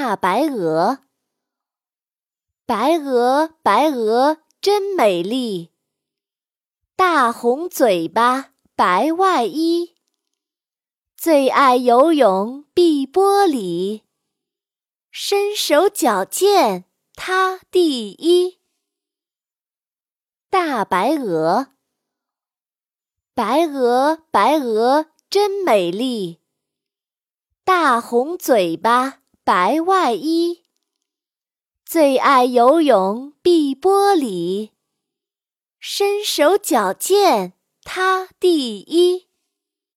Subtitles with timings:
[0.00, 1.00] 大白鹅，
[2.64, 5.72] 白鹅，白鹅真美丽，
[6.94, 9.96] 大红嘴巴，白外衣，
[11.16, 14.04] 最爱游泳碧波里，
[15.10, 16.84] 身手矫健
[17.14, 18.60] 它第一。
[20.48, 21.72] 大白鹅，
[23.34, 26.40] 白鹅，白鹅真美丽。
[27.64, 30.64] 大红嘴巴，白外衣，
[31.82, 34.72] 最爱游泳碧波里，
[35.80, 38.97] 身手矫健他第一。